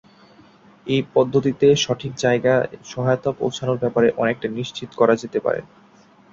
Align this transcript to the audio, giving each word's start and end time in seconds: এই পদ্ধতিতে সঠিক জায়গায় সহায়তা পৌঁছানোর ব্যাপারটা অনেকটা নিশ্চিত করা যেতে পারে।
এই 0.87 1.01
পদ্ধতিতে 1.13 1.67
সঠিক 1.77 2.11
জায়গায় 2.17 2.63
সহায়তা 2.85 3.29
পৌঁছানোর 3.39 3.81
ব্যাপারটা 3.81 4.17
অনেকটা 4.17 4.47
নিশ্চিত 4.57 4.89
করা 4.99 5.13
যেতে 5.21 5.39
পারে। 5.45 5.61